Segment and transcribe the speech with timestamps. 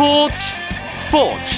[0.00, 0.34] 스포츠
[0.98, 1.54] 스포츠.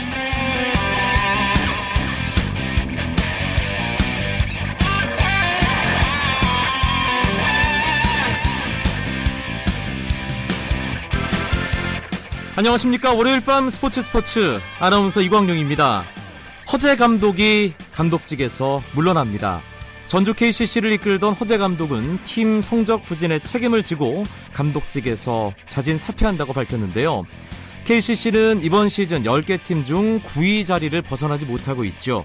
[12.56, 13.12] 안녕하십니까.
[13.14, 14.58] 월요일 밤 스포츠 스포츠.
[14.80, 16.04] 아나운서 이광용입니다.
[16.72, 19.60] 허재 감독이 감독직에서 물러납니다.
[20.08, 27.24] 전주 KCC를 이끌던 허재 감독은 팀 성적 부진에 책임을 지고 감독직에서 자진 사퇴한다고 밝혔는데요.
[27.84, 32.24] KCC는 이번 시즌 10개 팀 중 9위 자리를 벗어나지 못하고 있죠.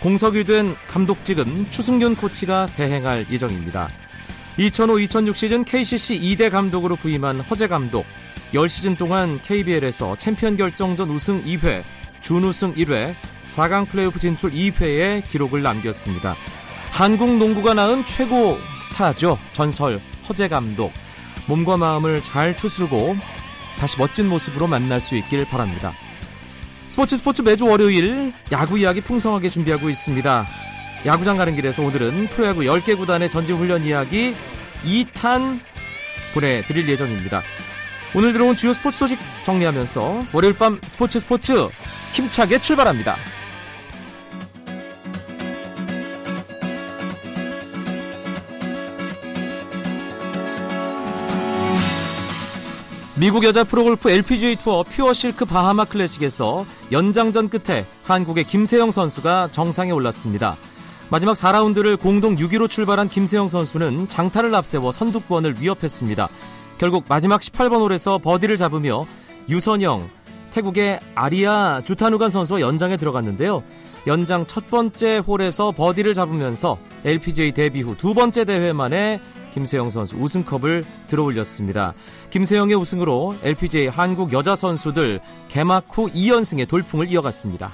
[0.00, 3.88] 공석이 된 감독직은 추승균 코치가 대행할 예정입니다.
[4.58, 8.06] 2005-2006 시즌 KCC 2대 감독으로 부임한 허재 감독.
[8.54, 11.82] 10시즌 동안 KBL에서 챔피언 결정전 우승 2회,
[12.22, 13.14] 준우승 1회,
[13.46, 16.34] 4강 플레이오프 진출 2회의 기록을 남겼습니다.
[16.90, 19.38] 한국 농구가 낳은 최고 스타죠.
[19.52, 20.92] 전설 허재 감독.
[21.46, 23.16] 몸과 마음을 잘 추스르고
[23.78, 25.92] 다시 멋진 모습으로 만날 수 있길 바랍니다.
[26.88, 30.46] 스포츠 스포츠 매주 월요일 야구 이야기 풍성하게 준비하고 있습니다.
[31.06, 34.34] 야구장 가는 길에서 오늘은 프로야구 10개 구단의 전지훈련 이야기
[34.84, 35.60] 2탄
[36.34, 37.42] 보내드릴 예정입니다.
[38.14, 41.68] 오늘 들어온 주요 스포츠 소식 정리하면서 월요일 밤 스포츠 스포츠
[42.12, 43.16] 힘차게 출발합니다.
[53.18, 59.90] 미국 여자 프로골프 LPGA 투어 퓨어 실크 바하마 클래식에서 연장전 끝에 한국의 김세영 선수가 정상에
[59.90, 60.56] 올랐습니다.
[61.10, 66.28] 마지막 4라운드를 공동 6위로 출발한 김세영 선수는 장타를 앞세워 선두권을 위협했습니다.
[66.78, 69.04] 결국 마지막 18번 홀에서 버디를 잡으며
[69.48, 70.08] 유선영,
[70.52, 73.64] 태국의 아리아 주타누간 선수와 연장에 들어갔는데요.
[74.06, 79.20] 연장 첫 번째 홀에서 버디를 잡으면서 LPGA 데뷔 후 두 번째 대회 만에
[79.52, 81.94] 김세영 선수 우승컵을 들어올렸습니다.
[82.30, 87.70] 김세영의 우승으로 LPGA 한국 여자 선수들 개막 후 2연승의 돌풍을 이어갔습니다.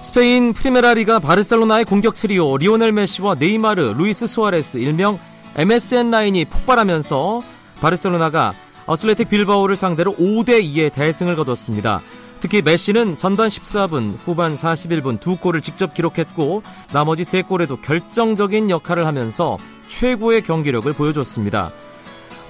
[0.00, 5.18] 스페인 프리메라리가 바르셀로나의 공격 트리오 리오넬 메시와 네이마르, 루이스 수아레스 일명
[5.56, 7.42] MSN 라인이 폭발하면서
[7.80, 8.54] 바르셀로나가
[8.86, 12.00] 어슬레틱 빌바오를 상대로 5대 2의 대승을 거뒀습니다.
[12.40, 16.62] 특히 메시는 전반 14분, 후반 41분 두 골을 직접 기록했고
[16.92, 21.72] 나머지 세 골에도 결정적인 역할을 하면서 최고의 경기력을 보여줬습니다.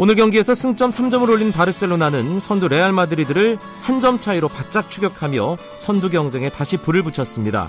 [0.00, 6.10] 오늘 경기에서 승점 3점을 올린 바르셀로나는 선두 레알 마드리드를 한 점 차이로 바짝 추격하며 선두
[6.10, 7.69] 경쟁에 다시 불을 붙였습니다.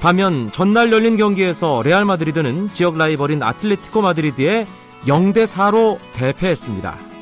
[0.00, 4.66] 반면 전날 열린 경기에서 레알 마드리드는 지역 라이벌인 아틀레티코 마드리드에
[5.06, 7.13] 0대 4로 대패했습니다.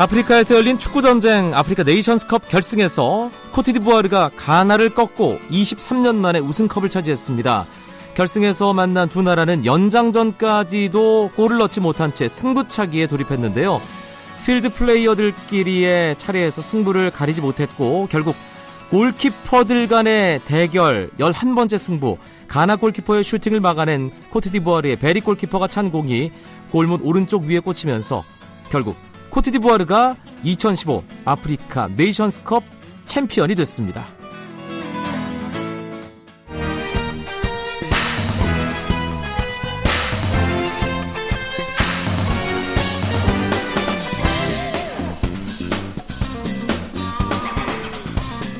[0.00, 7.66] 아프리카에서 열린 축구 전쟁 아프리카 네이션스컵 결승에서 코티디부아르가 가나를 꺾고 23년 만에 우승컵을 차지했습니다.
[8.14, 13.78] 결승에서 만난 두 나라는 연장전까지도 골을 넣지 못한 채 승부차기에 돌입했는데요.
[14.46, 18.36] 필드 플레이어들끼리의 차례에서 승부를 가리지 못했고 결국
[18.88, 22.16] 골키퍼들 간의 대결 11번째 승부
[22.48, 26.32] 가나 골키퍼의 슈팅을 막아낸 코트디부아르의 베리 골키퍼가 찬 공이
[26.70, 28.24] 골문 오른쪽 위에 꽂히면서
[28.70, 28.96] 결국
[29.30, 32.62] 코트디부아르가 2015 아프리카 네이션스컵
[33.06, 34.04] 챔피언이 됐습니다.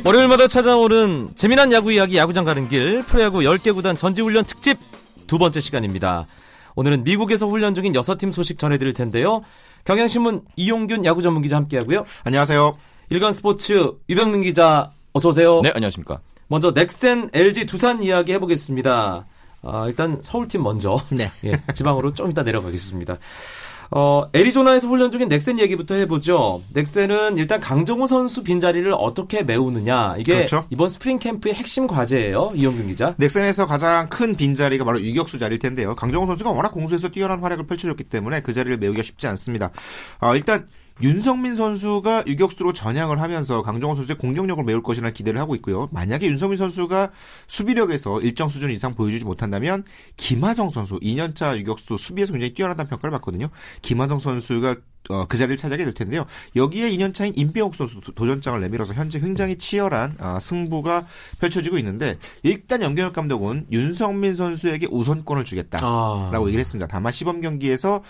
[0.02, 4.78] 월요일마다 찾아오는 재미난 야구 이야기 야구장 가는 길 프로야구 10개 구단 전지훈련 특집
[5.26, 6.26] 두 번째 시간입니다.
[6.74, 9.42] 오늘은 미국에서 훈련 중인 6팀 소식 전해드릴 텐데요.
[9.84, 12.04] 경향신문 이용균 야구 전문 기자 함께하고요.
[12.24, 12.76] 안녕하세요.
[13.10, 15.60] 일간 스포츠 유병민 기자 어서 오세요.
[15.62, 16.20] 네, 안녕하십니까.
[16.48, 19.26] 먼저 넥센, LG, 두산 이야기 해보겠습니다.
[19.62, 21.00] 아, 일단 서울팀 먼저.
[21.10, 21.30] 네.
[21.44, 23.18] 예, 지방으로 좀 이따 내려가겠습니다.
[23.92, 26.62] 어, 애리조나에서 훈련 중인 넥센 얘기부터 해보죠.
[26.72, 30.16] 넥센은 일단 강정호 선수 빈자리를 어떻게 메우느냐.
[30.18, 30.66] 이게 그렇죠.
[30.70, 32.52] 이번 스프링 캠프의 핵심 과제예요.
[32.54, 33.14] 이영균 기자.
[33.18, 35.96] 넥센에서 가장 큰 빈자리가 바로 유격수 자리일 텐데요.
[35.96, 39.70] 강정호 선수가 워낙 공수에서 뛰어난 활약을 펼쳐줬기 때문에 그 자리를 메우기가 쉽지 않습니다.
[40.20, 40.66] 어, 일단
[41.02, 45.88] 윤성민 선수가 유격수로 전향을 하면서 강정호 선수의 공격력을 메울 것이라는 기대를 하고 있고요.
[45.92, 47.10] 만약에 윤성민 선수가
[47.46, 49.84] 수비력에서 일정 수준 이상 보여주지 못한다면
[50.16, 53.48] 김하성 선수 2년차 유격수 수비에서 굉장히 뛰어나다는 평가를 받거든요.
[53.82, 54.76] 김하성 선수가
[55.08, 56.26] 어, 그 자리를 차지하게 될 텐데요.
[56.54, 61.06] 여기에 2년차인 임병욱 선수 도전장을 내밀어서 현재 굉장히 치열한 어, 승부가
[61.40, 66.42] 펼쳐지고 있는데 일단 염경엽 감독은 윤성민 선수에게 우선권을 주겠다라고 아.
[66.42, 66.86] 얘기를 했습니다.
[66.86, 68.02] 다만 시범 경기에서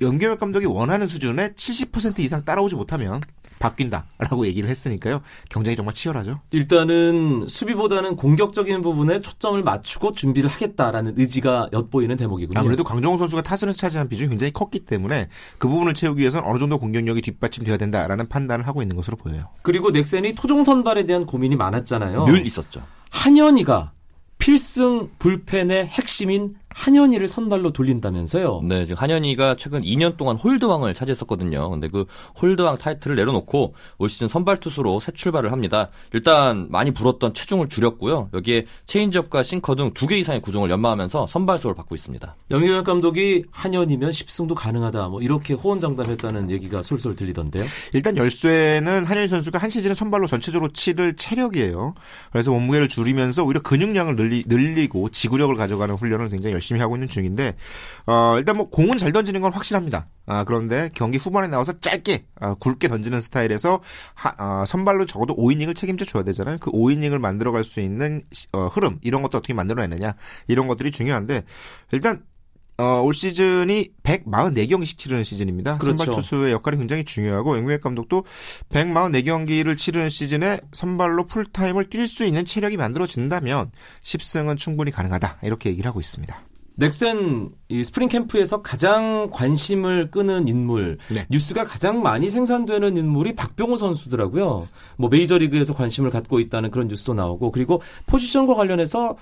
[0.00, 3.20] 연경엽 감독이 원하는 수준에 70% 이상 따라오지 못하면
[3.58, 5.22] 바뀐다라고 얘기를 했으니까요.
[5.48, 6.40] 경쟁이 정말 치열하죠.
[6.50, 12.58] 일단은 수비보다는 공격적인 부분에 초점을 맞추고 준비를 하겠다라는 의지가 엿보이는 대목이군요.
[12.60, 15.28] 아무래도 강정호 선수가 타선에서 차지한 비중이 굉장히 컸기 때문에
[15.58, 19.48] 그 부분을 채우기 위해서는 어느 정도 공격력이 뒷받침되어야 된다라는 판단을 하고 있는 것으로 보여요.
[19.62, 22.26] 그리고 넥센이 토종 선발에 대한 고민이 많았잖아요.
[22.26, 22.82] 늘 있었죠.
[23.10, 23.92] 한현희가
[24.38, 28.60] 필승 불펜의 핵심인 한현희를 선발로 돌린다면서요?
[28.64, 31.70] 네, 지금 한현희가 최근 2년 동안 홀드왕을 차지했었거든요.
[31.70, 32.04] 근데 그
[32.40, 35.88] 홀드왕 타이틀을 내려놓고 올 시즌 선발 투수로 새 출발을 합니다.
[36.12, 38.28] 일단 많이 불었던 체중을 줄였고요.
[38.34, 42.36] 여기에 체인지업과 싱커 등 두 개 이상의 구종을 연마하면서 선발 수업을 받고 있습니다.
[42.50, 45.08] 염경엽 감독이 한현희면 10승도 가능하다.
[45.08, 47.64] 뭐 이렇게 호언장담했다는 얘기가 솔솔 들리던데요.
[47.94, 51.94] 일단 열쇠는 한현희 선수가 한 시즌은 선발로 전체적으로 치를 체력이에요.
[52.30, 57.08] 그래서 몸무게를 줄이면서 오히려 근육량을 늘리, 늘리고 지구력을 가져가는 훈련을 굉장히 열심히 열심히 하고 있는
[57.08, 57.54] 중인데
[58.06, 60.08] 어, 일단 뭐 공은 잘 던지는 건 확실합니다.
[60.26, 63.80] 아, 그런데 경기 후반에 나와서 짧게 아, 굵게 던지는 스타일에서
[64.14, 66.58] 하, 아, 선발로 적어도 5이닝을 책임져 줘야 되잖아요.
[66.60, 68.22] 그 5이닝을 만들어갈 수 있는
[68.52, 70.14] 어, 흐름 이런 것도 어떻게 만들어내느냐
[70.48, 71.44] 이런 것들이 중요한데
[71.92, 72.24] 일단
[72.78, 75.78] 어, 올 시즌이 144경기씩 치르는 시즌입니다.
[75.78, 75.96] 그렇죠.
[75.96, 78.24] 선발 투수의 역할이 굉장히 중요하고 앵무의 감독도
[78.68, 83.70] 144경기를 치르는 시즌에 선발로 풀타임을 뛸 수 있는 체력이 만들어진다면
[84.02, 85.38] 10승은 충분히 가능하다.
[85.42, 86.38] 이렇게 얘기를 하고 있습니다.
[86.76, 91.26] 넥센 이 스프링 캠프에서 가장 관심을 끄는 인물, 네.
[91.30, 94.68] 뉴스가 가장 많이 생산되는 인물이 박병호 선수더라고요.
[94.96, 99.16] 뭐 메이저리그에서 관심을 갖고 있다는 그런 뉴스도 나오고 그리고 포지션과 관련해서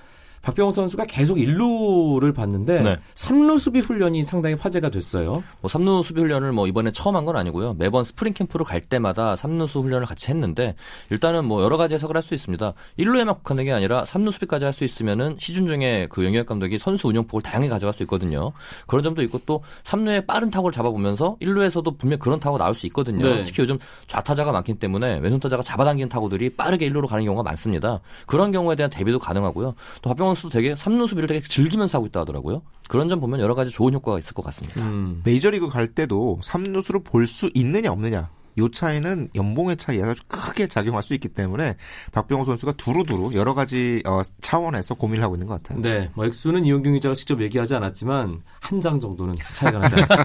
[0.45, 2.97] 박병호 선수가 계속 일루를 봤는데 네.
[3.15, 5.43] 3루 수비 훈련이 상당히 화제가 됐어요.
[5.61, 7.75] 뭐 3루 수비 훈련을 뭐 이번에 처음 한 건 아니고요.
[7.79, 10.75] 매번 스프링 캠프로 갈 때마다 3루수 훈련을 같이 했는데
[11.09, 12.75] 일단은 뭐 여러 가지 해석을 할 수 있습니다.
[12.99, 17.09] 1루에만 국한된 게 아니라 3루 수비까지 할 수 있으면은 시즌 중에 그 영역 감독이 선수
[17.09, 18.53] 운영폭을 다양하게 가져갈 수 있거든요.
[18.87, 23.25] 그런 점도 있고 또 3루에 빠른 타구를 잡아보면서 1루에서도 분명 그런 타구가 나올 수 있거든요.
[23.25, 23.45] 네.
[23.45, 28.01] 특히 요즘 좌타자가 많기 때문에 왼손 타자가 잡아당기는 타구들이 빠르게 1루로 가는 경우가 많습니다.
[28.27, 29.75] 그런 경우에 대한 대비도 가능하고요.
[30.03, 32.63] 또 박병호 선수도 되게 3루 수비를 되게 즐기면서 하고 있다 하더라고요.
[32.89, 34.81] 그런 점 보면 여러 가지 좋은 효과가 있을 것 같습니다.
[34.83, 35.23] 음.
[35.25, 41.03] 메이저리그 갈 때도 3루수를 볼 수 있느냐 없느냐 요 차이는 연봉의 차이에 아주 크게 작용할
[41.03, 41.75] 수 있기 때문에
[42.13, 45.81] 박병호 선수가 두루두루 여러 가지 어, 차원에서 고민을 하고 있는 것 같아요.
[45.81, 50.25] 네, 뭐 액수는 이용경 기자가 직접 얘기하지 않았지만 한 장 정도는 차이가 나지 않을까.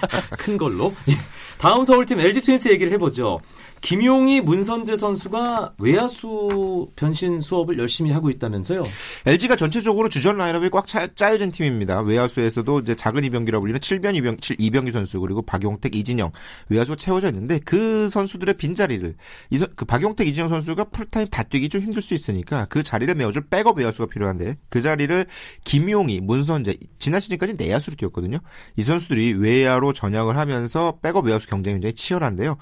[0.38, 0.94] 큰 걸로.
[1.58, 3.40] 다음 서울팀 LG 트윈스 얘기를 해보죠.
[3.80, 8.82] 김용희, 문선재 선수가 외야수 변신 수업을 열심히 하고 있다면서요?
[9.26, 12.00] LG가 전체적으로 주전 라인업이 꽉 차, 짜여진 팀입니다.
[12.00, 16.32] 외야수에서도 이제 작은 이병기라고 불리는 7변 이병, 7 이병기 선수 그리고 박용택, 이진영
[16.68, 19.14] 외야수가 채워져 있는데 그 선수들의 빈자리를
[19.50, 23.46] 이, 그 박용택, 이진영 선수가 풀타임 다 뛰기 좀 힘들 수 있으니까 그 자리를 메워줄
[23.48, 25.26] 백업 외야수가 필요한데 그 자리를
[25.64, 28.38] 김용의, 문선재 지난 시즌까지 내야수로 뛰었거든요.
[28.76, 32.56] 이 선수들이 외야로 전향을 하면서 백업 외야수 경쟁이 굉장히 치열한데요.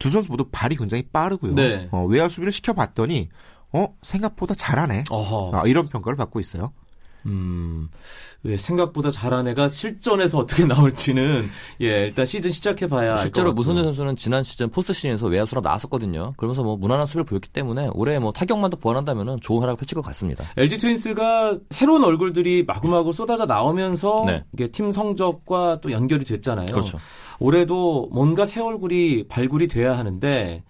[0.00, 1.54] 두 선수 모두 발이 굉장히 빠르고요.
[1.54, 1.88] 네.
[1.92, 3.28] 어, 외야 수비를 시켜봤더니
[3.72, 5.04] 어 생각보다 잘하네.
[5.54, 6.72] 아, 이런 평가를 받고 있어요.
[7.26, 7.88] 음,
[8.42, 11.48] 왜 생각보다 잘한 애가 실전에서 어떻게 나올지는
[11.80, 16.34] 예 일단 시즌 시작해 봐야 실제로 문선재 선수는 지난 시즌 포스트 시즌에서 외야수로 나왔었거든요.
[16.36, 20.02] 그러면서 뭐 무난한 수비를 보였기 때문에 올해 뭐 타격만 더 보완한다면은 좋은 활약을 펼칠 것
[20.02, 20.44] 같습니다.
[20.56, 24.44] LG 트윈스가 새로운 얼굴들이 마구마구 쏟아져 나오면서 네.
[24.52, 26.66] 이게 팀 성적과 또 연결이 됐잖아요.
[26.66, 26.98] 그렇죠.
[27.38, 30.62] 올해도 뭔가 새 얼굴이 발굴이 돼야 하는데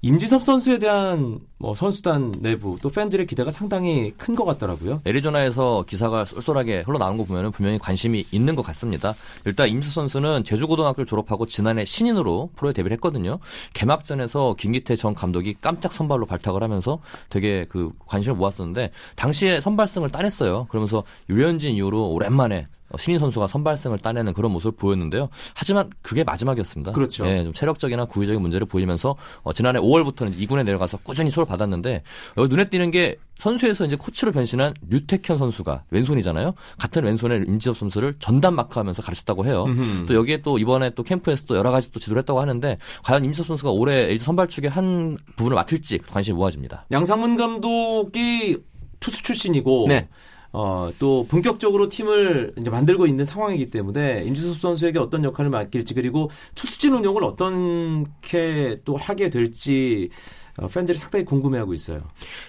[0.00, 5.00] 임지섭 선수에 대한 뭐 선수단 내부 또 팬들의 기대가 상당히 큰 것 같더라고요.
[5.04, 9.12] 애리조나에서 기사가 쏠쏠하게 흘러나온 거 보면 분명히 관심이 있는 것 같습니다.
[9.44, 13.40] 일단 임지섭 선수는 제주고등학교를 졸업하고 지난해 신인으로 프로에 데뷔를 했거든요.
[13.74, 20.66] 개막전에서 김기태 전 감독이 깜짝 선발로 발탁을 하면서 되게 그 관심을 모았었는데 당시에 선발승을 따냈어요.
[20.68, 25.28] 그러면서 유현진 이후로 오랜만에 어, 신인 선수가 선발승을 따내는 그런 모습을 보였는데요.
[25.54, 26.92] 하지만 그게 마지막이었습니다.
[26.92, 27.26] 그렇죠.
[27.26, 32.02] 예, 좀 체력적이나 구위적인 문제를 보이면서 어, 지난해 5월부터는 2군에 내려가서 꾸준히 수를 받았는데
[32.36, 36.54] 여기 눈에 띄는 게 선수에서 이제 코치로 변신한 류택현 선수가 왼손이잖아요.
[36.78, 39.64] 같은 왼손에 임지엽 선수를 전담 마크하면서 가르쳤다고 해요.
[39.64, 40.06] 음흠.
[40.06, 43.46] 또 여기에 또 이번에 또 캠프에서 또 여러 가지 또 지도를 했다고 하는데 과연 임지엽
[43.46, 46.86] 선수가 올해 LG 선발 축의 한 부분을 맡을지 관심이 모아집니다.
[46.90, 48.58] 양상문 감독이
[49.00, 50.08] 투수 출신이고 네.
[50.52, 56.30] 어, 또 본격적으로 팀을 이제 만들고 있는 상황이기 때문에 임주섭 선수에게 어떤 역할을 맡길지 그리고
[56.54, 62.00] 투수진 운영을 어떻게 또 하게 될지 어, 팬들이 상당히 궁금해하고 있어요.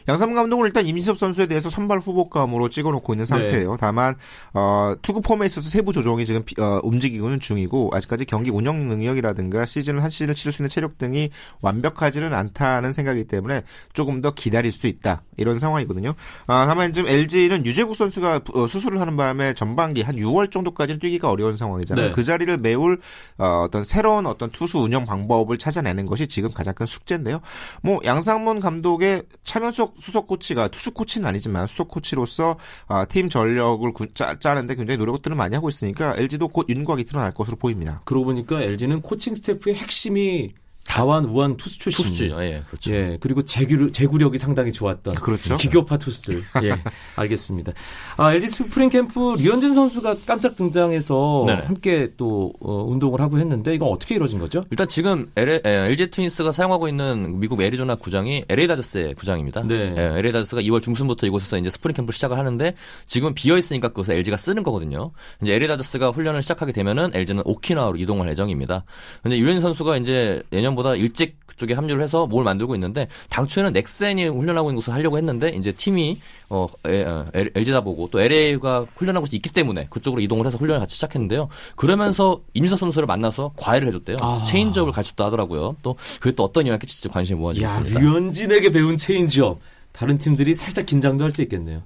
[0.08, 3.72] 양삼 감독은 일단 임신섭 선수에 대해서 선발 후보감으로 찍어놓고 있는 상태예요.
[3.72, 3.78] 네.
[3.80, 4.16] 다만
[4.54, 9.66] 어, 투구 폼에 있어서 세부 조정이 지금 비- 어, 움직이고는 중이고 아직까지 경기 운영 능력이라든가
[9.66, 11.30] 시즌을 한 시즌을 치를 수 있는 체력 등이
[11.62, 13.62] 완벽하지는 않다는 생각이기 때문에
[13.94, 16.14] 조금 더 기다릴 수 있다 이런 상황이거든요.
[16.48, 21.00] 아, 다만 지금 LG는 유재국 선수가 부- 어, 수술을 하는 바람에 전반기 한 6월 정도까지는
[21.00, 22.08] 뛰기가 어려운 상황이잖아요.
[22.08, 22.12] 네.
[22.14, 23.00] 그 자리를 메울
[23.38, 27.42] 어, 어떤 새로운 어떤 투수 운영 방법을 찾아내는 것이 지금 가장 큰 숙제인데요.
[27.84, 34.14] 뭐 양상문 감독의 차면석 수석 코치가 투수 코치는 아니지만 수석 코치로서 아, 팀 전력을 구-
[34.14, 38.02] 짜, 짜는데 굉장히 노력들을 많이 하고 있으니까 LG도 곧 윤곽이 드러날 것으로 보입니다.
[38.06, 40.54] 그러고 보니까 LG는 코칭 스태프의 핵심이
[40.90, 42.04] 다 우완 투수 출신.
[42.04, 42.34] 투수지.
[42.40, 42.94] 예, 그렇죠.
[42.96, 45.56] 예, 그리고 제구, 제구력이 상당히 좋았던 그렇죠.
[45.56, 46.44] 기교파 투수들.
[46.64, 46.76] 예,
[47.16, 47.74] 알겠습니다.
[48.18, 51.62] 아, LG 스프링 캠프 류현진 선수가 깜짝 등장해서 네네.
[51.68, 54.66] 함께 또 어, 운동을 하고 했는데 이건 어떻게 이루어진 거죠?
[54.72, 59.62] 일단 지금 LA, 에, LG 트윈스가 사용하고 있는 미국 애리조나 구장이 LA 다저스의 구장입니다.
[59.68, 59.94] 네.
[59.96, 62.74] 예, LA 다저스가 2월 중순부터 이곳에서 이제 스프링 캠프를 시작을 하는데
[63.06, 65.12] 지금 비어 있으니까 그것을 LG가 쓰는 거거든요.
[65.44, 68.86] 이제 LA 다저스가 훈련을 시작하게 되면은 LG는 오키나와로 이동할 예정입니다.
[69.22, 74.28] 근데 류현진 선수가 이제 예년 보다 일찍 그쪽에 합류를 해서 몸을 만들고 있는데 당초에는 넥센이
[74.28, 76.18] 훈련하고 있는 곳을 하려고 했는데 이제 팀이
[76.50, 80.96] 어, 에, 어, LG다 보고 또 LA가 훈련하고 있기 때문에 그쪽으로 이동을 해서 훈련을 같이
[80.96, 81.50] 시작했는데요.
[81.76, 84.16] 그러면서 임지섭 선수를 만나서 과외를 해줬대요.
[84.22, 84.42] 아.
[84.48, 85.76] 체인지업을 가르쳤다 하더라고요.
[85.84, 88.00] 또 그게 또 어떤 영향을 끼칠지 관심이 야, 모아지겠습니다.
[88.00, 89.60] 류현진에게 배운 체인지업.
[89.92, 91.84] 다른 팀들이 살짝 긴장도 할 수 있겠네요.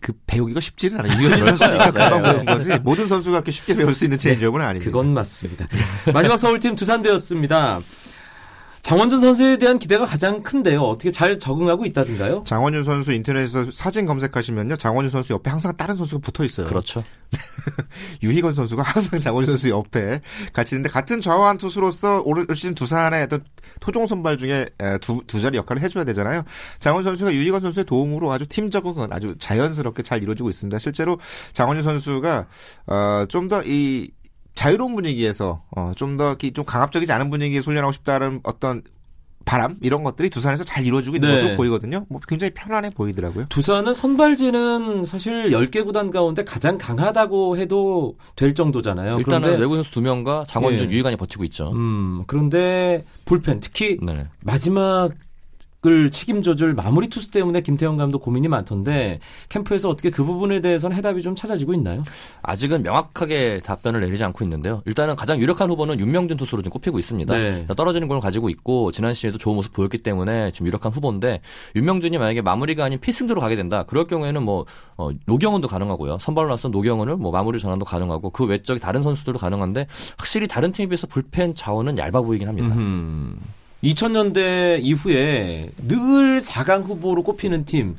[0.00, 1.46] 그 배우기가 쉽지는 않아요.
[1.46, 2.32] 선수니까 금방 네.
[2.32, 2.78] 배운 거지.
[2.82, 4.84] 모든 선수가 그렇게 쉽게 배울 수 있는 체인지업은 아닙니다.
[4.90, 5.66] 그건 맞습니다.
[6.14, 7.80] 마지막 서울팀 두산배였습니다.
[8.86, 10.80] 장원준 선수에 대한 기대가 가장 큰데요.
[10.80, 12.44] 어떻게 잘 적응하고 있다든가요?
[12.46, 14.76] 장원준 선수 인터넷에서 사진 검색하시면요.
[14.76, 16.68] 장원준 선수 옆에 항상 다른 선수가 붙어 있어요.
[16.68, 17.02] 그렇죠.
[18.22, 20.20] 유희건 선수가 항상 장원준 선수 옆에
[20.52, 23.42] 같이 있는데 같은 좌완 투수로서 올 시즌 두산의 어떤
[23.80, 26.44] 토종 선발 중에 에, 두, 두 자리 역할을 해줘야 되잖아요.
[26.78, 30.78] 장원준 선수가 유희건 선수의 도움으로 아주 팀 적응은 아주 자연스럽게 잘 이루어지고 있습니다.
[30.78, 31.18] 실제로
[31.54, 32.46] 장원준 선수가
[32.86, 34.12] 어, 좀더 이
[34.56, 38.82] 자유로운 분위기에서 어, 좀더좀 강압적이지 않은 분위기에서 훈련하고 싶다는 어떤
[39.44, 41.36] 바람 이런 것들이 두산에서 잘 이루어지고 있는 네.
[41.36, 42.04] 것으로 보이거든요.
[42.08, 43.46] 뭐 굉장히 편안해 보이더라고요.
[43.48, 49.18] 두산은 선발진은 사실 10개 구단 가운데 가장 강하다고 해도 될 정도잖아요.
[49.18, 50.94] 일단은 그런데, 외국 선수 두 명과 장원준, 예.
[50.94, 51.70] 유희관이 버티고 있죠.
[51.72, 54.26] 음, 그런데 불펜, 특히 네.
[54.42, 55.12] 마지막
[55.86, 61.22] 을 책임져줄 마무리 투수 때문에 김태형 감독 고민이 많던데 캠프에서 어떻게 그 부분에 대해서는 해답이
[61.22, 62.02] 좀 찾아지고 있나요?
[62.42, 64.82] 아직은 명확하게 답변을 내리지 않고 있는데요.
[64.84, 67.36] 일단은 가장 유력한 후보는 윤명준 투수로 지금 꼽히고 있습니다.
[67.36, 67.66] 네.
[67.76, 71.40] 떨어지는 공을 가지고 있고 지난 시즌에도 좋은 모습 보였기 때문에 지금 유력한 후보인데
[71.76, 73.84] 윤명준이 만약에 마무리가 아닌 필승조로 가게 된다.
[73.84, 74.66] 그럴 경우에는 뭐
[74.96, 76.18] 어, 노경은도 가능하고요.
[76.18, 79.86] 선발로 나선 노경은을 뭐 마무리 전환도 가능하고 그 외적인 다른 선수들도 가능한데
[80.18, 82.74] 확실히 다른 팀에 비해서 불펜 자원은 얇아 보이긴 합니다.
[82.74, 83.38] 음.
[83.86, 87.96] 2000년대 이후에 늘 4강 후보로 꼽히는 팀,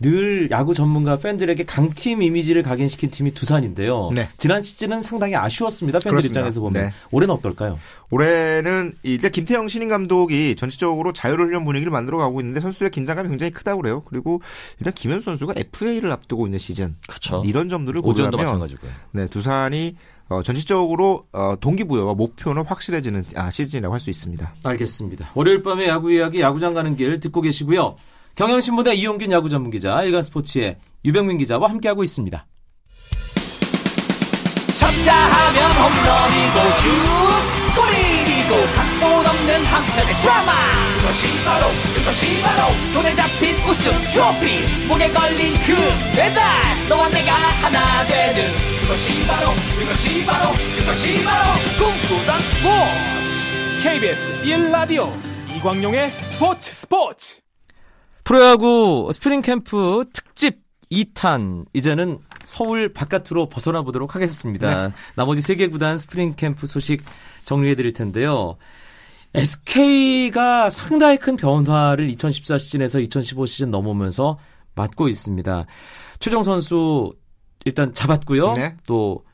[0.00, 4.10] 늘 야구 전문가 팬들에게 강팀 이미지를 각인시킨 팀이 두산인데요.
[4.14, 4.28] 네.
[4.36, 5.98] 지난 시즌은 상당히 아쉬웠습니다.
[5.98, 6.40] 팬들 그렇습니다.
[6.40, 6.82] 입장에서 보면.
[6.84, 6.92] 네.
[7.10, 7.78] 올해는 어떨까요?
[8.10, 13.82] 올해는 일단 김태형 신인 감독이 전체적으로 자유훈련 분위기를 만들어 가고 있는데 선수들의 긴장감이 굉장히 크다고
[13.82, 14.02] 그래요.
[14.06, 14.40] 그리고
[14.78, 16.94] 일단 김현수 선수가 FA를 앞두고 있는 시즌.
[17.08, 17.42] 그렇죠.
[17.44, 18.90] 이런 점들을 마찬가지고요.
[19.12, 19.96] 네, 두산이
[20.28, 24.54] 어, 전체적으로 어, 동기부여와 목표는 확실해지는 아, 시즌이라고 할 수 있습니다.
[24.64, 25.30] 알겠습니다.
[25.34, 27.96] 월요일 밤에 야구 이야기 야구장 가는 길 듣고 계시고요.
[28.36, 32.46] 경향신문의 이용균 야구 전문 기자, 일간스포츠의 유병민 기자와 함께하고 있습니다.
[34.78, 36.88] 쳤다 하면 홈런이고 슛
[37.74, 40.52] 골이고 각본 없는 한편의 드라마
[41.00, 41.66] 그것이 바로
[41.96, 45.74] 그것이 바로 손에 잡힌 우승 트로피 목에 걸린 그
[46.14, 46.42] 배달
[46.88, 55.12] 너와 내가 하나 되는 그것이 바로 그것이 바로 그것이 바로 꿈꾸던 스포츠 KBS 1라디오
[55.54, 57.36] 이광용의 스포츠 스포츠
[58.24, 64.90] 프로야구 스프링 캠프 특집 2탄 이제는 서울 바깥으로 벗어나 보도록 하겠습니다.
[65.16, 67.02] 나머지 세개 구단 스프링 캠프 소식
[67.42, 68.56] 정리해 드릴 텐데요.
[69.34, 74.38] SK가 상당히 큰 변화를 2014 시즌에서 2015 시즌 넘어오면서
[74.74, 75.66] 맞고 있습니다.
[76.20, 77.12] 최정 선수
[77.68, 78.52] 일단 잡았고요.
[78.52, 78.76] 네.
[78.86, 79.24] 또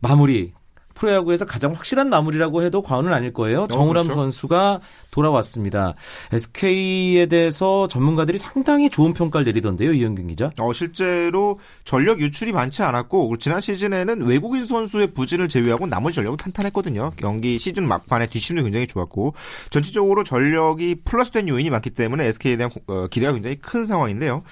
[0.00, 0.52] 마무리
[0.94, 3.66] 프로야구에서 가장 확실한 마무리라고 해도 과언은 아닐 거예요.
[3.66, 4.20] 정우람 그렇죠.
[4.20, 5.94] 선수가 돌아왔습니다.
[6.32, 10.50] SK에 대해서 전문가들이 상당히 좋은 평가를 내리던데요, 이현균 기자.
[10.58, 17.12] 어, 실제로 전력 유출이 많지 않았고 지난 시즌에는 외국인 선수의 부진을 제외하고 나머지 전력은 탄탄했거든요.
[17.16, 19.34] 경기 시즌 막판에 뒷심도 굉장히 좋았고
[19.70, 24.42] 전체적으로 전력이 플러스된 요인이 많기 때문에 SK에 대한 어, 기대가 굉장히 큰 상황인데요.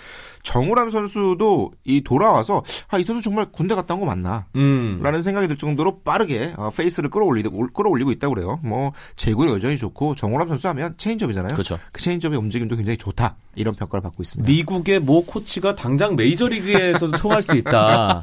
[0.43, 4.47] 정우람 선수도 이 돌아와서 아 이 선수 정말 군대 갔다 온 거 맞나?
[4.57, 5.01] 음.
[5.03, 8.59] 라는 생각이 들 정도로 빠르게 어, 페이스를 끌어올리고 끌어올리고 있다고 그래요.
[8.63, 11.53] 뭐 제구 여전히 좋고 정우람 선수 하면 체인지업이잖아요.
[11.53, 11.79] 그렇죠.
[11.93, 13.37] 그 체인지업의 움직임도 굉장히 좋다.
[13.55, 14.51] 이런 평가를 받고 있습니다.
[14.51, 18.23] 미국의 모 코치가 당장 메이저리그에서도 통할 수 있다.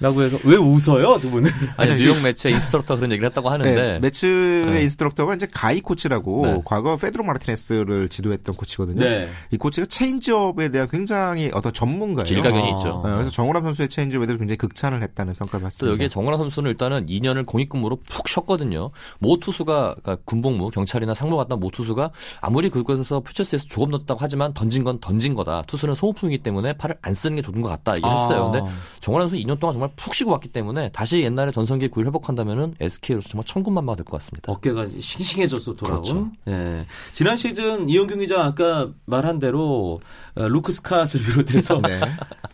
[0.00, 1.48] 라고 해서 왜 웃어요 두 분은?
[1.76, 4.82] 아니 뉴욕 메츠의 인스트럭터 그런 얘기를 했다고 하는데 네, 메츠의 네.
[4.82, 6.60] 인스트럭터가 이제 가이 코치라고 네.
[6.64, 8.98] 과거 페드로 마르티네스를 지도했던 코치거든요.
[9.00, 9.28] 네.
[9.52, 12.24] 이 코치가 체인지업에 대한 굉장히 어떤 전문가예요.
[12.24, 12.76] 일가견이 아.
[12.76, 13.02] 있죠.
[13.04, 15.94] 네, 그래서 정우람 선수의 체인지업에 대해서 굉장히 극찬을 했다는 평가를 또 받습니다.
[15.94, 18.90] 여기에 정원아 선수는 일단은 2년을 공익근무로 푹 쉬었거든요.
[19.20, 22.10] 모 투수가 그러니까 군복무, 경찰이나 상무 갔던 모 투수가
[22.40, 25.62] 아무리 그곳에서 퓨처스에서 조금 넣었다고 하지만 던진 건 던진 거다.
[25.66, 27.96] 투수는 소모품이기 때문에 팔을 안 쓰는 게 좋은 것 같다.
[27.96, 28.50] 얘기를 했어요.
[28.50, 28.66] 근데
[29.00, 33.28] 정원아 선수 2년 동안 정말 푹 쉬고 왔기 때문에 다시 옛날에 전성기 구위를 회복한다면은 SK로서
[33.28, 34.52] 정말 천군만마가 될 것 같습니다.
[34.52, 36.02] 어깨가 싱싱해져서 돌아온.
[36.02, 36.30] 그렇죠.
[36.48, 36.86] 예.
[37.12, 40.00] 지난 시즌 이영경 기자 아까 말한 대로
[40.34, 42.00] 어, 루크 스캇을 비롯해서 네.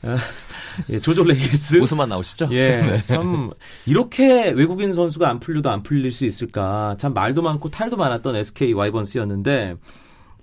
[0.91, 2.49] 예, 조조 레이예스 웃음만 나오시죠?
[2.53, 3.51] 예, 참
[3.87, 6.97] 이렇게 외국인 선수가 안 풀려도 안 풀릴 수 있을까?
[6.99, 9.77] 참 말도 많고 탈도 많았던 SK 와이번스였는데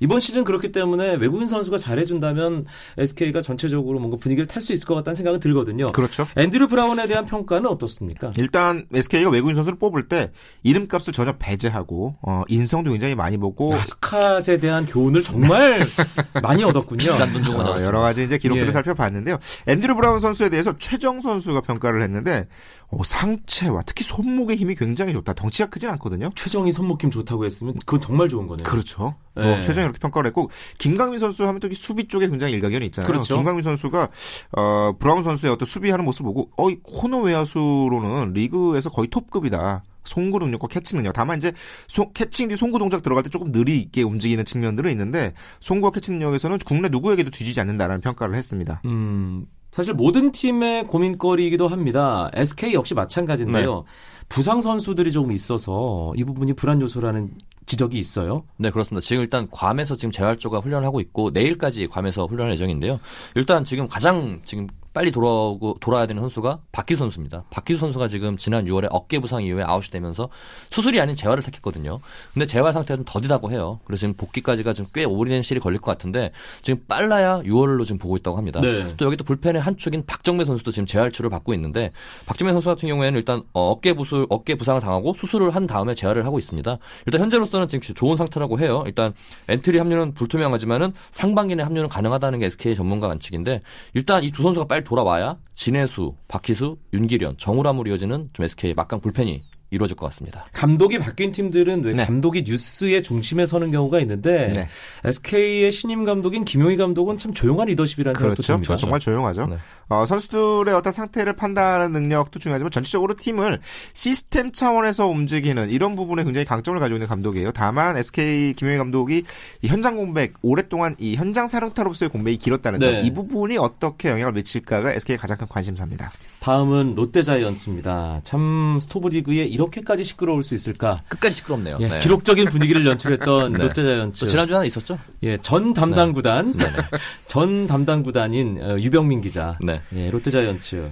[0.05, 2.65] 이번 시즌 그렇기 때문에 외국인 선수가 잘해준다면
[2.99, 5.91] SK가 전체적으로 뭔가 분위기를 탈 수 있을 것 같다는 생각은 들거든요.
[5.91, 6.27] 그렇죠.
[6.35, 8.31] 앤드류 브라운에 대한 평가는 어떻습니까?
[8.37, 10.31] 일단 SK가 외국인 선수를 뽑을 때
[10.61, 15.87] 이름값을 전혀 배제하고 어, 인성도 굉장히 많이 보고 마 스캇에 대한 교훈을 정말
[16.43, 16.99] 많이 얻었군요.
[16.99, 17.81] 비싼 돈 주고 어.
[17.81, 18.71] 여러 가지 이제 기록들을 예.
[18.71, 19.37] 살펴봤는데요.
[19.67, 22.47] 앤드류 브라운 선수에 대해서 최정 선수가 평가를 했는데
[22.89, 25.33] 어, 상체와 특히 손목의 힘이 굉장히 좋다.
[25.33, 26.29] 덩치가 크진 않거든요.
[26.35, 28.65] 최정이 손목 힘 좋다고 했으면 그건 정말 좋은 거네요.
[28.65, 29.15] 그렇죠.
[29.35, 29.53] 네.
[29.57, 33.07] 어, 최정이 이렇게 평가를 했고 김강민 선수 하면 또이 수비 쪽에 굉장히 일가견이 있잖아요.
[33.11, 33.35] 그렇죠.
[33.35, 34.09] 김강민 선수가
[34.57, 39.83] 어, 브라운 선수의 어떤 수비하는 모습 보고 어, 이 코너 외야수로는 리그에서 거의 톱급이다.
[40.05, 41.13] 송구 능력과 캐치 능력.
[41.13, 41.51] 다만 이제
[41.87, 46.59] 송- 캐칭 뒤 송구 동작 들어갈 때 조금 느리게 움직이는 측면들은 있는데 송구와 캐치 능력에서는
[46.63, 48.81] 국내 누구에게도 뒤지지 않는다라는 평가를 했습니다.
[48.85, 52.29] 음, 사실 모든 팀의 고민거리이기도 합니다.
[52.33, 53.83] SK 역시 마찬가지인데요.
[54.29, 57.31] 부상 선수들이 조금 있어서 이 부분이 불안 요소라는
[57.65, 58.43] 지적이 있어요.
[58.57, 59.05] 네, 그렇습니다.
[59.05, 62.99] 지금 일단 괌에서 지금 재활조가 훈련을 하고 있고 내일까지 괌에서 훈련할 예정인데요.
[63.35, 67.43] 일단 지금 가장 지금 빨리 돌아오고 돌아야 되는 선수가 박희수 선수입니다.
[67.49, 70.29] 박희수 선수가 지금 지난 6월에 어깨 부상 이후에 아웃이 되면서
[70.69, 71.99] 수술이 아닌 재활을 택했거든요.
[72.33, 73.81] 근데 재활 상태가 좀 더디다고 해요.
[73.83, 78.37] 그래서 지금 복귀까지가 좀꽤 오랜 시일이 걸릴 것 같은데 지금 빨라야 6월로 지금 보고 있다고
[78.37, 78.61] 합니다.
[78.61, 78.93] 네.
[78.95, 81.91] 또 여기 또 불펜의 한 축인 박정배 선수도 지금 재활 치료를 받고 있는데
[82.25, 86.25] 박정배 선수 같은 경우에는 일단 어, 어깨 부술 어깨 부상을 당하고 수술을 한 다음에 재활을
[86.25, 86.77] 하고 있습니다.
[87.05, 88.83] 일단 현재로서는 지금 좋은 상태라고 해요.
[88.85, 89.13] 일단
[89.49, 93.61] 엔트리 합류는 불투명하지만은 상반기 내 합류는 가능하다는 게 SK 전문가 관측인데
[93.93, 99.43] 일단 이 두 선수가 빨리 돌아와야 진해수, 박희수, 윤길현, 정우람으로 이어지는 좀 SK 막강 불펜이
[99.75, 100.45] 이루어질 것 같습니다.
[100.53, 102.05] 감독이 바뀐 팀들은 왜 네.
[102.05, 104.67] 감독이 뉴스의 중심에 서는 경우가 있는데 네.
[105.03, 108.53] SK의 신임 감독인 김용희 감독은 참 조용한 리더십이라는 생각도 그렇죠.
[108.53, 108.75] 듭니다.
[108.75, 109.47] 정말 조용하죠.
[109.47, 109.57] 네.
[109.89, 113.59] 어, 선수들의 어떤 상태를 판단하는 능력도 중요하지만 전체적으로 팀을
[113.93, 117.51] 시스템 차원에서 움직이는 이런 부분에 굉장히 강점을 가지고 있는 감독이에요.
[117.51, 119.23] 다만 SK 김영희 감독이
[119.61, 122.91] 이 현장 공백 오랫동안 이 현장 사령타로서의 공백이 길었다는 네.
[122.91, 126.11] 점, 이 부분이 어떻게 영향을 미칠까가 SK의 가장 큰 관심사입니다.
[126.39, 128.21] 다음은 롯데자이언츠입니다.
[128.23, 130.97] 참 스토브리그에 이렇게까지 시끄러울 수 있을까?
[131.07, 131.77] 끝까지 시끄럽네요.
[131.79, 131.99] 예, 네.
[131.99, 133.63] 기록적인 분위기를 연출했던 네.
[133.63, 134.19] 롯데자이언츠.
[134.19, 134.99] 또 지난주 하나 있었죠?
[135.23, 136.73] 예, 전 담당 구단, 네네.
[137.25, 139.57] 전 담당 구단인 어, 유병민 기자.
[139.63, 139.81] 네.
[139.95, 140.91] 예, 롯데자이언츠.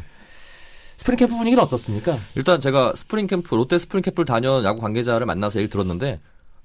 [0.97, 2.17] 스프링 캠프 분위기는 어떻습니까?
[2.35, 6.19] 일단 제가 스프링 캠프 롯데 스프링 캠프를 다녀온 야구 관계자를 만나서 얘기를 들었는데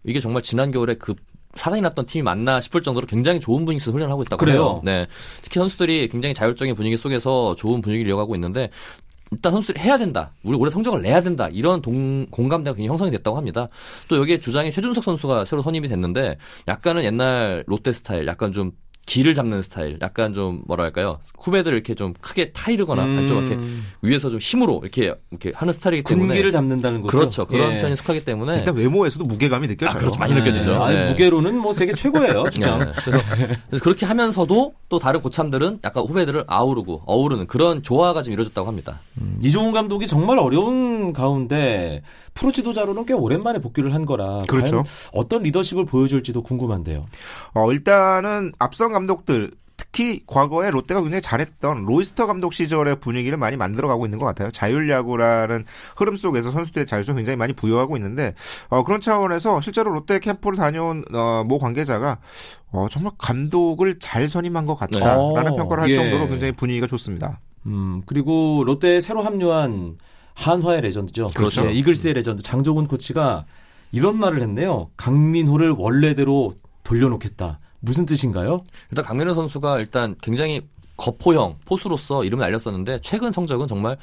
[0.05, 1.15] 이게 정말 지난 겨울에 그
[1.55, 4.57] 사단이 났던 팀이 맞나 싶을 정도로 굉장히 좋은 분위기에서 훈련을 하고 있다고 그래요?
[4.57, 4.81] 해요.
[4.85, 5.07] 네.
[5.43, 8.71] 특히 선수들이 굉장히 자율적인 분위기 속에서 좋은 분위기를 이어가고 있는데
[9.31, 10.31] 일단 선수들이 해야 된다.
[10.43, 11.49] 우리 올해 성적을 내야 된다.
[11.51, 13.69] 이런 동, 공감대가 굉장히 형성이 됐다고 합니다.
[14.09, 18.73] 또 여기에 주장이 최준석 선수가 새로 선임이 됐는데 약간은 옛날 롯데 스타일, 약간 좀
[19.09, 23.59] 기를 잡는 스타일, 약간 좀 뭐랄까요 후배들 이렇게 좀 크게 타이르거나 아니 좀 이렇게
[24.03, 27.17] 위에서 좀 힘으로 이렇게 이렇게 하는 스타일이기 때문에 군기를 잡는다는 거죠.
[27.17, 27.79] 그렇죠 그런 예.
[27.79, 29.97] 편에 속하기 때문에 일단 외모에서도 무게감이 느껴져요.
[29.97, 30.21] 아, 그렇죠.
[30.21, 30.73] 많이 느껴지죠.
[30.73, 30.77] 네.
[30.77, 31.11] 아니, 네.
[31.11, 32.81] 무게로는 뭐 세계 최고예요, 주장.
[32.81, 32.93] 네.
[33.03, 33.25] 그래서,
[33.69, 39.01] 그래서 그렇게 하면서도 또 다른 고참들은 약간 후배들을 아우르고 어우르는 그런 조화가 좀 이루어졌다고 합니다.
[39.43, 42.03] 이종훈 감독이 정말 어려운 가운데
[42.39, 44.85] 프로 지도자로는 꽤 오랜만에 복귀를 한 거라 그렇죠.
[45.13, 47.07] 어떤 리더십을 보여줄지도 궁금한데요.
[47.55, 54.07] 어, 일단은 앞선 감독들 특히 과거에 롯데가 굉장히 잘했던 로이스터 감독 시절의 분위기를 많이 만들어가고
[54.07, 54.51] 있는 것 같아요.
[54.51, 55.65] 자율야구라는
[55.97, 58.35] 흐름 속에서 선수들의 자율성 굉장히 많이 부여하고 있는데
[58.69, 62.19] 어, 그런 차원에서 실제로 롯데 캠프를 다녀온 어, 모 관계자가
[62.71, 65.57] 어, 정말 감독을 잘 선임한 것 같다라는 네.
[65.57, 65.95] 평가를 할 예.
[65.95, 67.41] 정도로 굉장히 분위기가 좋습니다.
[67.67, 69.97] 음, 그리고 롯데에 새로 합류한
[70.39, 71.31] 한화의 레전드죠.
[71.35, 71.65] 그렇죠.
[71.65, 73.45] 네, 이글스의 레전드 장종훈 코치가
[73.91, 74.89] 이런 말을 했네요.
[74.97, 77.59] 강민호를 원래대로 돌려놓겠다.
[77.81, 78.63] 무슨 뜻인가요?
[78.91, 80.63] 일단 강민호 선수가 일단 굉장히
[80.97, 83.97] 거포형 포수로서 이름을 알렸었는데 최근 성적은 정말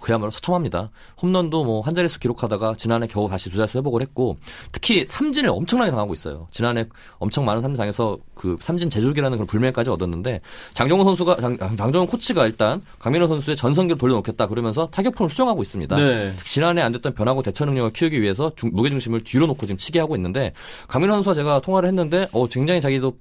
[0.00, 0.90] 그야말로 처참합니다.
[1.20, 4.36] 홈런도 뭐 한 자릿수 기록하다가 지난해 겨우 다시 두 자릿수 회복을 했고
[4.72, 6.46] 특히 삼진을 엄청나게 당하고 있어요.
[6.50, 6.86] 지난해
[7.18, 10.40] 엄청 많은 삼진 당해서 그 삼진 제조기라는 그런 별명까지 얻었는데
[10.74, 15.96] 장종훈 선수가 장, 장종훈 코치가 일단 강민호 선수의 전성기를 돌려놓겠다 그러면서 타격폼을 수정하고 있습니다.
[15.96, 16.36] 네.
[16.44, 19.98] 지난해 안 됐던 변화구 대처 능력을 키우기 위해서 중- 무게 중심을 뒤로 놓고 지금 치게
[19.98, 20.52] 하고 있는데
[20.88, 23.16] 강민호 선수와 제가 통화를 했는데 어 굉장히 자기도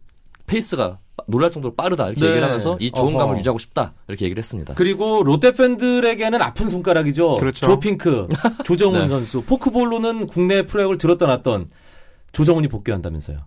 [0.47, 2.27] 페이스가 놀랄 정도로 빠르다 이렇게 네.
[2.27, 3.17] 얘기를 하면서 이 좋은 어허.
[3.17, 4.73] 감을 유지하고 싶다 이렇게 얘기를 했습니다.
[4.75, 7.35] 그리고 롯데 팬들에게는 아픈 손가락이죠.
[7.35, 7.65] 그렇죠.
[7.65, 8.27] 조핑크,
[8.63, 9.07] 조정훈 네.
[9.07, 9.41] 선수.
[9.43, 11.69] 포크볼로는 국내 프로야구를 들었다 놨던
[12.31, 13.39] 조정훈이 복귀한다면서요.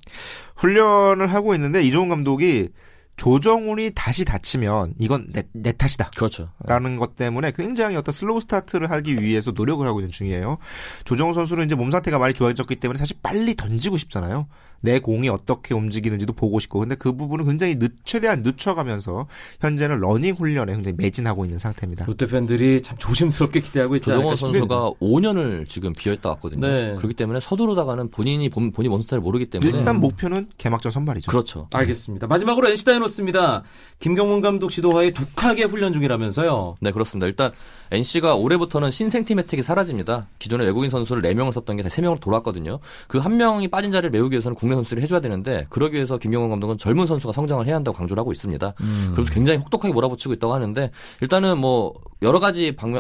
[0.57, 2.69] 훈련을 하고 있는데 이종운 감독이
[3.17, 6.11] 조정훈이 다시 다치면 이건 내, 내 탓이다.
[6.17, 6.51] 그렇죠.
[6.65, 10.59] 라는 것 때문에 굉장히 어떤 slow start를 하기 위해서 노력을 하고 있는 중이에요.
[11.05, 14.47] 조정훈 선수는 이제 몸 상태가 많이 좋아졌기 때문에 사실 빨리 던지고 싶잖아요.
[14.85, 16.81] 내 공이 어떻게 움직이는지도 보고 싶고.
[16.81, 19.27] 근데 그 부분은 굉장히 늦, 최대한 늦춰가면서
[19.61, 22.05] 현재는 러닝 훈련에 굉장히 매진하고 있는 상태입니다.
[22.05, 24.75] 롯데 팬들이 참 조심스럽게 기대하고 있지 않을까 싶습니다.
[24.75, 26.67] 선수가 5년을 지금 비어있다 왔거든요.
[26.67, 26.95] 네.
[26.97, 31.31] 그렇기 때문에 서두르다가는 본인이 본, 본인 몸 스타일을 모르기 때문에 일단 목표는 개막전 선발이죠.
[31.31, 31.67] 그렇죠.
[31.73, 32.27] 알겠습니다.
[32.27, 33.63] 마지막으로 NC 다이노 스입니다.
[33.99, 36.77] 김경문 감독 지도하에 독하게 훈련 중이라면서요.
[36.81, 37.27] 네, 그렇습니다.
[37.27, 37.51] 일단
[37.91, 40.27] NC가 올해부터는 신생팀 혜택이 사라집니다.
[40.39, 42.79] 기존에 외국인 선수를 4명을 썼던 게 3명으로 돌아왔거든요.
[43.09, 46.77] 그 한 명이 빠진 자리를 메우기 위해서는 국내 선수를 해줘야 되는데 그러기 위해서 김경원 감독은
[46.77, 48.75] 젊은 선수가 성장을 해야 한다고 강조를 하고 있습니다.
[49.15, 50.91] 그래서 굉장히 혹독하게 몰아붙이고 있다고 하는데
[51.23, 52.93] 일단은 뭐 여러 가지 방,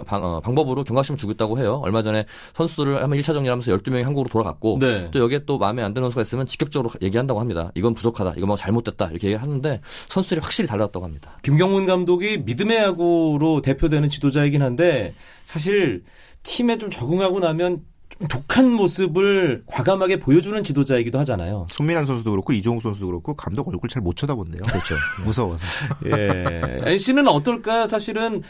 [0.43, 1.81] 법으로 경각심을 주고 있다고 해요.
[1.85, 5.09] 얼마 전에 선수들을 한번 1차 정리하면서 12명이 한국으로 돌아갔고 네.
[5.11, 7.71] 또 여기에 또 마음에 안 드는 선수가 있으면 직격적으로 얘기한다고 합니다.
[7.75, 8.35] 이건 부족하다.
[8.37, 9.11] 이건 뭐 잘못됐다.
[9.11, 11.38] 이렇게 얘기하는데 선수들이 확실히 달라졌다고 합니다.
[11.42, 16.04] 김경문 감독이 믿음의 야구로 대표되는 지도자이긴 한데 사실
[16.42, 17.83] 팀에 좀 적응하고 나면
[18.18, 21.66] 좀 독한 모습을 과감하게 보여주는 지도자이기도 하잖아요.
[21.70, 24.62] 손민환 선수도 그렇고 이종욱 선수도 그렇고 감독 얼굴 잘 못 쳐다본대요.
[24.62, 24.94] 그렇죠.
[25.24, 25.66] 무서워서.
[26.07, 26.80] 예.
[26.85, 27.87] NC는 어떨까요?
[27.87, 28.42] 사실은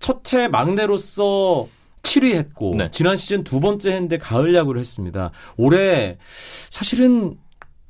[0.00, 1.68] 첫해 막내로서
[2.02, 2.90] 7위 했고 네.
[2.90, 5.30] 지난 시즌 두 번째 했는데 가을 야구를 했습니다.
[5.56, 6.18] 올해
[6.70, 7.36] 사실은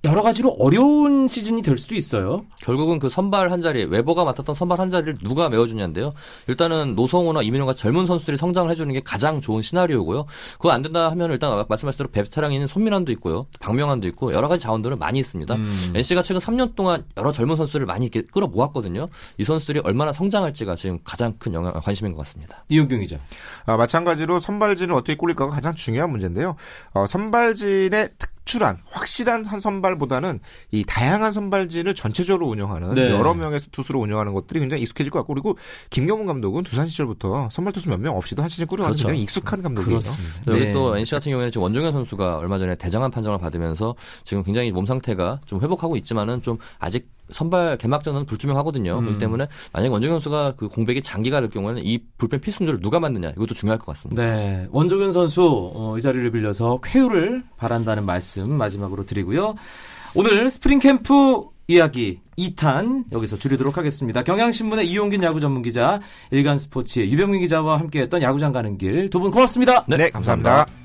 [0.04, 2.44] 여러 가지로 어려운 시즌이 될 수도 있어요.
[2.60, 6.12] 결국은 그 선발 한 자리, 웨버가 맡았던 선발 한 자리를 누가 메워주냐인데요.
[6.46, 10.26] 일단은 노성호나 이민호 같은 젊은 선수들이 성장을 해주는 게 가장 좋은 시나리오고요.
[10.58, 13.46] 그거 안 된다 하면 일단 말씀하신 대로 베테랑이 있는 손민환도 있고요.
[13.60, 15.56] 박명환도 있고 여러 가지 자원들은 많이 있습니다.
[15.94, 19.08] NC가 최근 3년 동안 여러 젊은 선수를 많이 이렇게 끌어 모았거든요.
[19.38, 22.64] 이 선수들이 얼마나 성장할지가 지금 가장 큰 영향, 관심인 것 같습니다.
[22.68, 23.18] 이용경 기자.
[23.64, 26.56] 아, 마찬가지로 선발진을 어떻게 꾸릴까가 가장 중요한 문제인데요.
[26.92, 33.10] 어, 선발진의 특 출한 확실한 한 선발보다는 이 다양한 선발진을 전체적으로 운영하는 네.
[33.10, 35.58] 여러 명의 투수로 운영하는 것들이 굉장히 익숙해질 것 같고 그리고
[35.90, 39.08] 김경문 감독은 두산 시절부터 선발 투수 몇 명 없이도 한 시즌 꾸려가는 그렇죠.
[39.08, 39.98] 굉장히 익숙한 감독이에요.
[40.48, 40.72] 여기 네.
[40.72, 44.84] 또 NC 같은 경우에는 지금 원종현 선수가 얼마 전에 대장암 판정을 받으면서 지금 굉장히 몸
[44.84, 48.98] 상태가 좀 회복하고 있지만은 좀 아직 선발 개막전은 불투명하거든요.
[48.98, 49.00] 음.
[49.02, 53.30] 그렇기 때문에 만약에 원종현 선수가 그 공백이 장기가 될 경우에는 이 불펜 필승조를 누가 만드냐
[53.30, 54.22] 이것도 중요할 것 같습니다.
[54.22, 55.42] 네, 원종현 선수
[55.74, 59.54] 어, 이 자리를 빌려서 쾌유를 바란다는 말씀 마지막으로 드리고요.
[60.14, 64.22] 오늘 스프링 캠프 이야기 2탄 여기서 줄이도록 하겠습니다.
[64.22, 69.84] 경향신문의 이용균 야구 전문 기자, 일간스포츠의 유병민 기자와 함께했던 야구장 가는 길 두 분 고맙습니다.
[69.88, 70.83] 네, 감사합니다.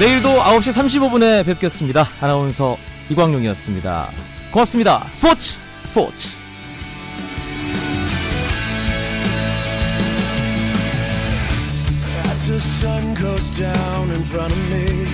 [0.00, 2.08] 내일도 9시 35분에 뵙겠습니다.
[2.20, 2.76] 아나운서
[3.10, 4.10] 이광용이었습니다.
[4.50, 5.06] 고맙습니다.
[5.12, 5.54] 스포츠
[5.84, 6.34] 스포츠.
[12.54, 15.13] Sun goes down in front of me